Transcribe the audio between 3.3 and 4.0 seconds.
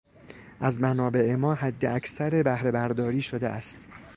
است.